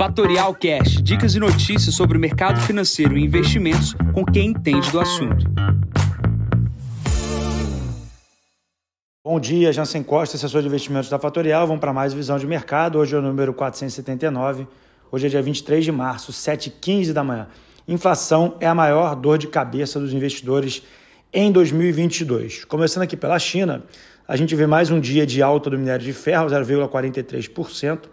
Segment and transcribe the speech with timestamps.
[0.00, 4.98] Fatorial Cash, dicas e notícias sobre o mercado financeiro e investimentos com quem entende do
[4.98, 5.44] assunto.
[9.22, 11.66] Bom dia, Jansen Costa, assessor de investimentos da Fatorial.
[11.66, 12.98] Vamos para mais visão de mercado.
[12.98, 14.66] Hoje é o número 479.
[15.12, 17.46] Hoje é dia 23 de março, 7h15 da manhã.
[17.86, 20.82] Inflação é a maior dor de cabeça dos investidores
[21.30, 22.64] em 2022.
[22.64, 23.84] Começando aqui pela China,
[24.26, 28.08] a gente vê mais um dia de alta do minério de ferro, 0,43%.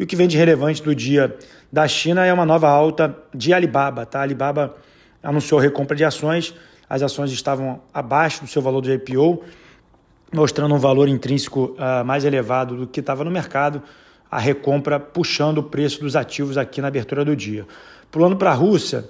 [0.00, 1.36] E o que vem de relevante do dia
[1.70, 4.06] da China é uma nova alta de Alibaba.
[4.06, 4.20] Tá?
[4.20, 4.74] A Alibaba
[5.22, 6.54] anunciou recompra de ações,
[6.88, 9.44] as ações estavam abaixo do seu valor de IPO,
[10.32, 13.82] mostrando um valor intrínseco uh, mais elevado do que estava no mercado,
[14.30, 17.66] a recompra puxando o preço dos ativos aqui na abertura do dia.
[18.10, 19.04] Pulando para a Rússia,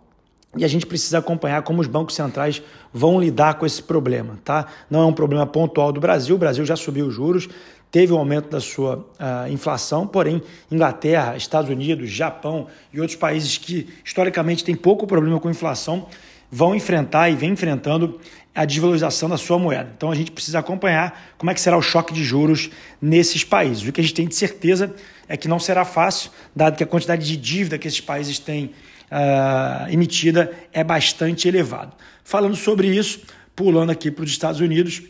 [0.58, 2.62] e a gente precisa acompanhar como os bancos centrais
[2.94, 4.66] vão lidar com esse problema, tá?
[4.90, 7.48] Não é um problema pontual do Brasil, o Brasil já subiu os juros,
[7.92, 13.58] teve um aumento da sua uh, inflação, porém Inglaterra, Estados Unidos, Japão e outros países
[13.58, 16.08] que historicamente têm pouco problema com inflação
[16.52, 18.20] vão enfrentar e vem enfrentando
[18.56, 19.92] a desvalorização da sua moeda.
[19.96, 23.88] Então a gente precisa acompanhar como é que será o choque de juros nesses países.
[23.88, 24.96] O que a gente tem de certeza
[25.28, 28.72] é que não será fácil, dado que a quantidade de dívida que esses países têm
[29.12, 31.96] uh, emitida é bastante elevado.
[32.24, 33.22] Falando sobre isso,
[33.56, 35.04] pulando aqui para os Estados Unidos,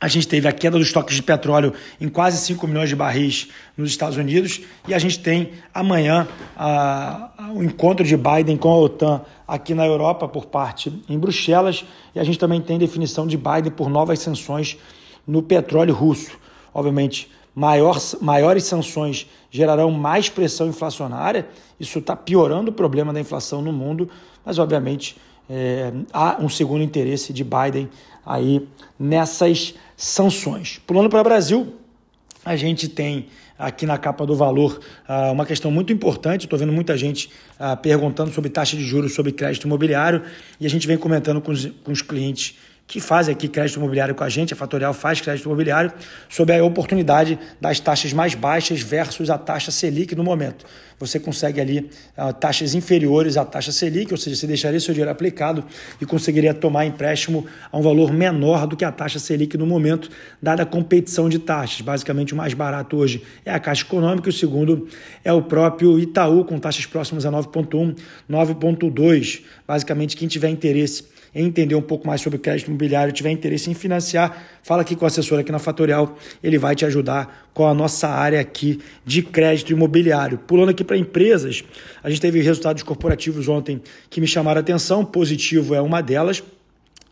[0.00, 3.48] a gente teve a queda dos estoques de petróleo em quase 5 milhões de barris
[3.76, 6.28] nos Estados Unidos e a gente tem amanhã
[7.54, 12.20] o encontro de Biden com a OTAN aqui na Europa por parte em Bruxelas e
[12.20, 14.76] a gente também tem definição de Biden por novas sanções
[15.26, 16.38] no petróleo russo.
[16.74, 21.48] Obviamente, maior, maiores sanções gerarão mais pressão inflacionária,
[21.80, 24.10] isso está piorando o problema da inflação no mundo,
[24.44, 25.16] mas obviamente
[25.48, 27.88] é, há um segundo interesse de Biden
[28.26, 28.66] aí
[28.98, 30.80] nessas sanções.
[30.84, 31.76] Pulando para o Brasil,
[32.44, 33.26] a gente tem
[33.58, 36.44] aqui na capa do valor ah, uma questão muito importante.
[36.44, 40.22] Estou vendo muita gente ah, perguntando sobre taxa de juros sobre crédito imobiliário
[40.60, 44.14] e a gente vem comentando com os, com os clientes que faz aqui crédito imobiliário
[44.14, 45.92] com a gente, a Fatorial faz crédito imobiliário,
[46.28, 50.64] sobre a oportunidade das taxas mais baixas versus a taxa Selic no momento.
[50.98, 55.10] Você consegue ali uh, taxas inferiores à taxa Selic, ou seja, você deixaria seu dinheiro
[55.10, 55.64] aplicado
[56.00, 60.08] e conseguiria tomar empréstimo a um valor menor do que a taxa Selic no momento,
[60.40, 61.80] dada a competição de taxas.
[61.80, 64.88] Basicamente, o mais barato hoje é a Caixa Econômica, o segundo
[65.24, 67.96] é o próprio Itaú, com taxas próximas a 9,1,
[68.30, 69.42] 9,2.
[69.66, 74.44] Basicamente, quem tiver interesse entender um pouco mais sobre crédito imobiliário, tiver interesse em financiar,
[74.62, 78.08] fala aqui com o assessor aqui na Fatorial, ele vai te ajudar com a nossa
[78.08, 80.38] área aqui de crédito imobiliário.
[80.38, 81.62] Pulando aqui para empresas,
[82.02, 86.42] a gente teve resultados corporativos ontem que me chamaram a atenção, positivo é uma delas,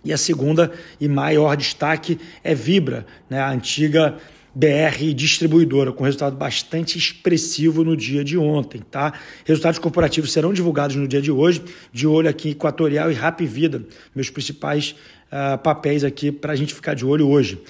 [0.04, 4.16] e a segunda e maior destaque é Vibra, né, a antiga
[4.54, 9.12] BR Distribuidora, com resultado bastante expressivo no dia de ontem, tá?
[9.44, 13.84] Resultados corporativos serão divulgados no dia de hoje, de olho aqui Equatorial e Rap Vida,
[14.14, 14.94] meus principais
[15.32, 17.60] uh, papéis aqui para a gente ficar de olho hoje.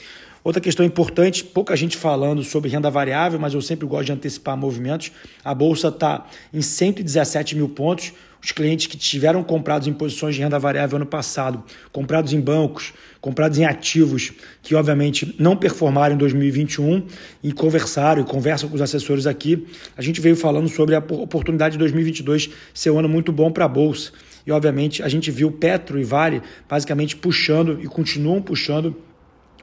[0.45, 4.55] Outra questão importante, pouca gente falando sobre renda variável, mas eu sempre gosto de antecipar
[4.59, 5.11] movimentos.
[5.43, 8.13] A Bolsa está em 117 mil pontos,
[8.45, 12.93] os clientes que tiveram comprados em posições de renda variável ano passado, comprados em bancos,
[13.19, 14.33] comprados em ativos
[14.63, 17.07] que obviamente não performaram em 2021
[17.43, 19.67] e conversaram e conversam com os assessores aqui,
[19.97, 23.65] a gente veio falando sobre a oportunidade de 2022 ser um ano muito bom para
[23.65, 24.13] a bolsa.
[24.47, 28.95] E obviamente a gente viu Petro e Vale basicamente puxando e continuam puxando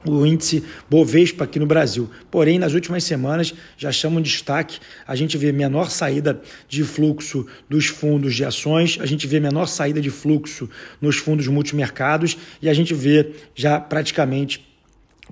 [0.04, 2.10] o índice Bovespa aqui no Brasil.
[2.30, 7.46] Porém, nas últimas semanas já chamam de destaque, a gente vê menor saída de fluxo
[7.68, 10.68] dos fundos de ações, a gente vê menor saída de fluxo
[11.00, 14.71] nos fundos multimercados e a gente vê já praticamente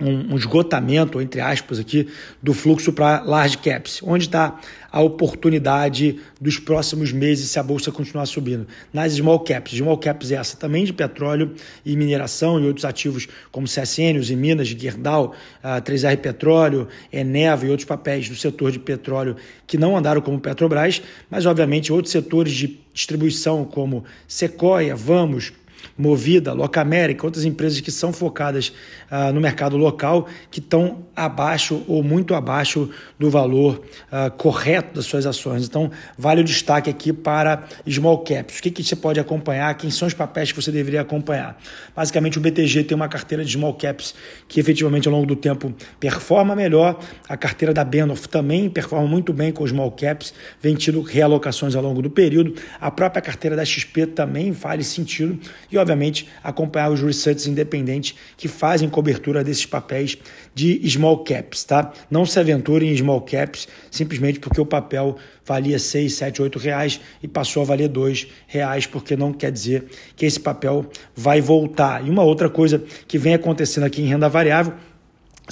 [0.01, 2.07] um, esgotamento, entre aspas, aqui,
[2.41, 4.01] do fluxo para large caps.
[4.03, 4.59] Onde está
[4.91, 8.67] a oportunidade dos próximos meses se a bolsa continuar subindo?
[8.91, 9.77] Nas small caps.
[9.77, 11.53] Small caps é essa também de petróleo
[11.85, 15.33] e mineração e outros ativos como CSN, e Minas, Gerdau,
[15.63, 19.35] 3R Petróleo, Eneva e outros papéis do setor de petróleo
[19.67, 25.53] que não andaram como Petrobras, mas obviamente outros setores de distribuição como Sequoia, Vamos,
[25.97, 28.73] Movida, Locamérica, outras empresas que são focadas
[29.09, 32.89] ah, no mercado local, que estão abaixo ou muito abaixo
[33.19, 33.81] do valor
[34.11, 35.65] ah, correto das suas ações.
[35.65, 38.59] Então, vale o destaque aqui para small caps.
[38.59, 39.73] O que, que você pode acompanhar?
[39.75, 41.59] Quem são os papéis que você deveria acompanhar?
[41.95, 44.13] Basicamente, o BTG tem uma carteira de small caps
[44.47, 46.99] que efetivamente ao longo do tempo performa melhor.
[47.27, 51.75] A carteira da Benoff também performa muito bem com os small caps, vem tido realocações
[51.75, 52.55] ao longo do período.
[52.79, 55.39] A própria carteira da XP também faz sentido.
[55.71, 60.17] E, obviamente, acompanhar os researchs independentes que fazem cobertura desses papéis
[60.53, 61.93] de small caps, tá?
[62.09, 67.01] Não se aventure em small caps simplesmente porque o papel valia 6, 7, 8 reais
[67.21, 69.85] e passou a valer 2 reais, porque não quer dizer
[70.15, 70.85] que esse papel
[71.15, 72.05] vai voltar.
[72.05, 74.73] E uma outra coisa que vem acontecendo aqui em renda variável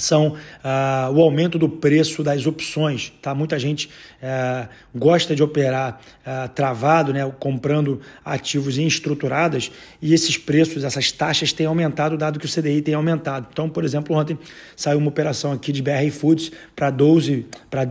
[0.00, 3.12] são ah, o aumento do preço das opções.
[3.22, 3.34] Tá?
[3.34, 3.88] Muita gente
[4.22, 7.30] eh, gosta de operar ah, travado, né?
[7.38, 9.70] comprando ativos em estruturadas,
[10.00, 13.48] e esses preços, essas taxas têm aumentado, dado que o CDI tem aumentado.
[13.52, 14.38] Então, por exemplo, ontem
[14.76, 17.46] saiu uma operação aqui de BR Foods para 12,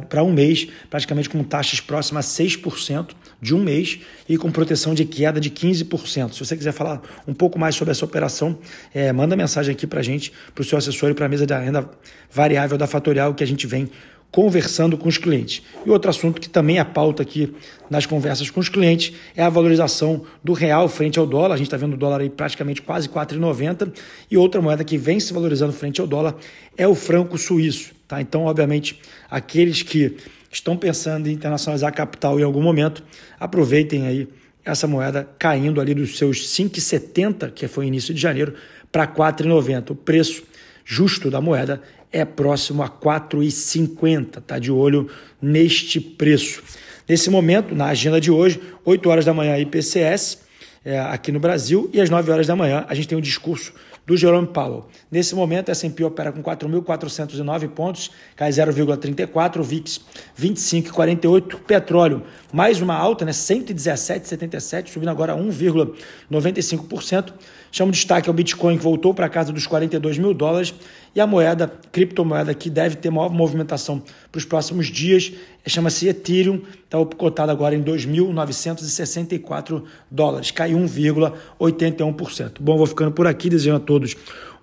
[0.09, 3.09] para um mês, praticamente com taxas próximas a 6%
[3.41, 6.33] de um mês e com proteção de queda de 15%.
[6.33, 8.57] Se você quiser falar um pouco mais sobre essa operação,
[8.93, 11.45] é, manda mensagem aqui para a gente, para o seu assessor e para a mesa
[11.45, 11.89] da renda
[12.31, 13.89] variável da Fatorial que a gente vem
[14.31, 15.63] conversando com os clientes.
[15.85, 17.53] E outro assunto que também é pauta aqui
[17.89, 21.55] nas conversas com os clientes é a valorização do real frente ao dólar.
[21.55, 23.91] A gente está vendo o dólar aí praticamente quase 4,90
[24.29, 26.35] e outra moeda que vem se valorizando frente ao dólar
[26.77, 27.91] é o franco suíço.
[28.07, 28.21] Tá?
[28.21, 28.99] Então, obviamente,
[29.29, 30.15] aqueles que
[30.51, 33.03] estão pensando em internacionalizar capital em algum momento,
[33.39, 34.27] aproveitem aí
[34.63, 38.53] essa moeda caindo ali dos seus 5,70, que foi início de janeiro,
[38.91, 39.91] para 4,90.
[39.91, 40.43] O preço
[40.91, 41.79] justo da moeda
[42.11, 44.41] é próximo a 4,50.
[44.41, 45.07] Tá de olho
[45.39, 46.63] neste preço.
[47.07, 50.39] Nesse momento, na agenda de hoje, 8 horas da manhã IPCS
[50.83, 53.71] é, aqui no Brasil e às 9 horas da manhã a gente tem um discurso
[54.09, 54.87] do Jerome Powell.
[55.11, 60.01] Nesse momento, a S&P opera com 4.409 pontos, cai 0,34, o VIX
[60.35, 67.33] 25,48, petróleo mais uma alta, né, 117,77, subindo agora 1,95%.
[67.71, 70.73] Chamo destaque ao Bitcoin, que voltou para casa dos 42 mil dólares,
[71.13, 74.01] e a moeda, criptomoeda, que deve ter maior movimentação
[74.31, 75.31] para os próximos dias,
[75.67, 82.53] chama-se Ethereum, está cotado agora em 2.964 dólares, caiu 1,81%.
[82.59, 83.98] Bom, vou ficando por aqui, desejando a todos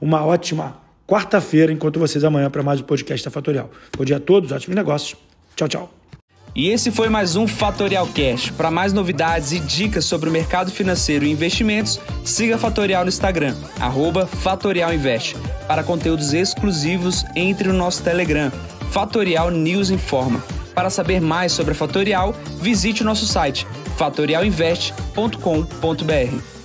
[0.00, 3.70] uma ótima quarta-feira, enquanto vocês amanhã para mais um podcast da Fatorial.
[3.96, 5.16] Bom dia a todos, ótimos negócios.
[5.54, 5.96] Tchau, tchau.
[6.56, 8.50] E esse foi mais um Fatorial Cash.
[8.50, 13.10] Para mais novidades e dicas sobre o mercado financeiro e investimentos, siga a Fatorial no
[13.10, 13.54] Instagram,
[14.26, 15.36] Fatorial Invest.
[15.68, 18.50] Para conteúdos exclusivos, entre no nosso Telegram,
[18.90, 20.42] Fatorial News Informa.
[20.74, 23.66] Para saber mais sobre a Fatorial, visite o nosso site
[23.98, 26.55] fatorialinvest.com.br.